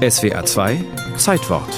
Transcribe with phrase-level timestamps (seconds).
[0.00, 0.82] SWA 2
[1.18, 1.68] Zeitwort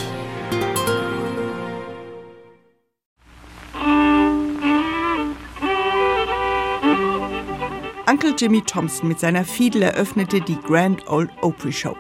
[8.06, 11.96] Uncle Jimmy Thompson mit seiner Fiedel eröffnete die Grand Old Opry Show.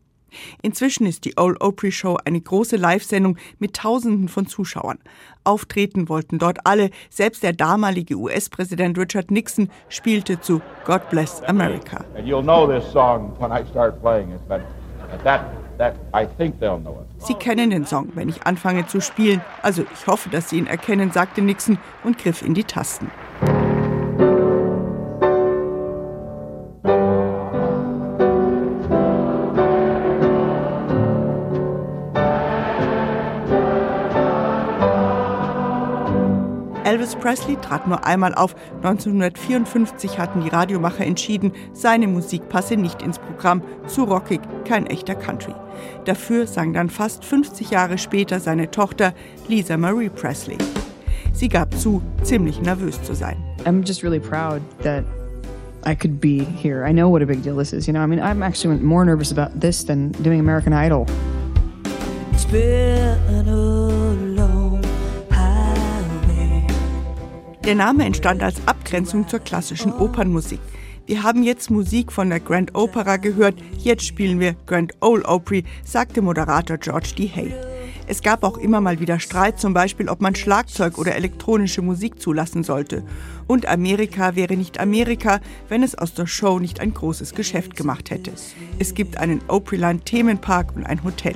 [0.62, 4.98] Inzwischen ist die Old Opry Show eine große Live-Sendung mit Tausenden von Zuschauern.
[5.44, 12.04] Auftreten wollten dort alle, selbst der damalige US-Präsident Richard Nixon spielte zu God Bless America.
[17.18, 19.40] Sie kennen den Song, wenn ich anfange zu spielen.
[19.62, 23.10] Also ich hoffe, dass Sie ihn erkennen, sagte Nixon und griff in die Tasten.
[36.86, 38.54] Elvis Presley trat nur einmal auf.
[38.76, 45.16] 1954 hatten die Radiomacher entschieden, seine Musik passe nicht ins Programm, zu rockig, kein echter
[45.16, 45.54] Country.
[46.04, 49.14] Dafür sang dann fast 50 Jahre später seine Tochter
[49.48, 50.58] Lisa Marie Presley.
[51.32, 53.36] Sie gab zu, ziemlich nervös zu sein.
[53.64, 55.04] I'm just really proud that
[55.84, 56.88] I could be here.
[56.88, 57.88] I know what a big deal this is.
[57.88, 61.06] You know, I mean, I'm actually more nervous about this than doing American Idol.
[62.32, 63.95] It's been a
[67.66, 70.60] Der Name entstand als Abgrenzung zur klassischen Opernmusik.
[71.04, 75.64] Wir haben jetzt Musik von der Grand Opera gehört, jetzt spielen wir Grand Ole Opry,
[75.84, 77.28] sagte Moderator George D.
[77.34, 77.52] Hay.
[78.06, 82.22] Es gab auch immer mal wieder Streit, zum Beispiel, ob man Schlagzeug oder elektronische Musik
[82.22, 83.02] zulassen sollte.
[83.48, 88.10] Und Amerika wäre nicht Amerika, wenn es aus der Show nicht ein großes Geschäft gemacht
[88.10, 88.30] hätte.
[88.78, 91.34] Es gibt einen Opryland Themenpark und ein Hotel.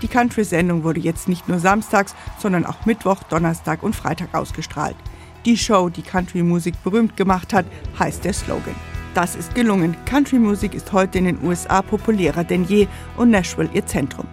[0.00, 4.96] Die Country-Sendung wurde jetzt nicht nur samstags, sondern auch Mittwoch, Donnerstag und Freitag ausgestrahlt.
[5.44, 7.66] Die Show, die Country-Musik berühmt gemacht hat,
[7.98, 8.74] heißt der Slogan.
[9.14, 9.96] Das ist gelungen.
[10.04, 14.26] Country-Musik ist heute in den USA populärer denn je und Nashville ihr Zentrum.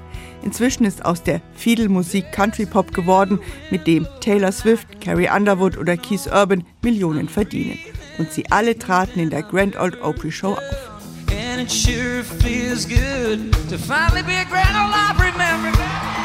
[0.43, 3.39] Inzwischen ist aus der Fiedel-Musik Country-Pop geworden,
[3.71, 7.79] mit dem Taylor Swift, Carrie Underwood oder Keith Urban Millionen verdienen.
[8.19, 10.95] Und sie alle traten in der Grand Old Opry Show auf.
[11.31, 16.24] And it sure feels good to finally be a Grand Ole Opry member.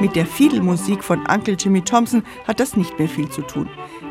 [0.00, 3.68] Mit der Fiedelmusik von Uncle Jimmy Thompson hat das nicht mehr viel zu tun.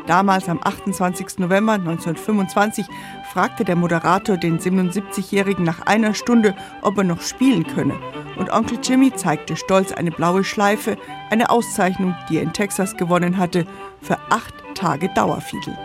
[0.08, 1.38] Damals am 28.
[1.38, 2.86] November 1925
[3.32, 7.94] fragte der Moderator den 77-Jährigen nach einer Stunde, ob er noch spielen könne.
[8.36, 10.96] Und Onkel Jimmy zeigte stolz eine blaue Schleife,
[11.30, 13.66] eine Auszeichnung, die er in Texas gewonnen hatte,
[14.00, 15.76] für acht Tage Dauerfiedel.